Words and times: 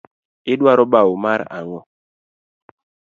Idwaro 0.53 0.83
bau 0.91 1.11
mar 1.23 1.41
ang’o? 1.57 1.79